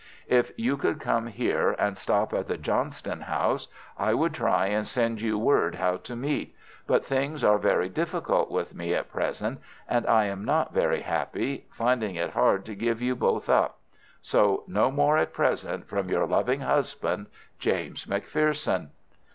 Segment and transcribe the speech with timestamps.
[0.27, 3.67] If you could come here and stop at the Johnston House
[3.99, 6.55] I would try and send you word how to meet,
[6.87, 11.67] but things are very difficult with me at present, and I am not very happy,
[11.69, 13.77] finding it hard to give you both up.
[14.23, 17.27] So no more at present, from your loving husband,
[17.59, 18.89] "JAMES MCPHERSON."